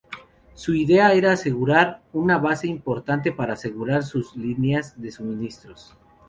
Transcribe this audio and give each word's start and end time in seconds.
Su 0.55 0.73
idea 0.73 1.13
era 1.13 1.33
asegurar 1.33 2.01
una 2.11 2.39
base 2.39 2.65
importante 2.65 3.31
para 3.31 3.53
asegurar 3.53 4.01
sus 4.01 4.35
líneas 4.35 4.99
de 4.99 5.11
suministros. 5.11 5.95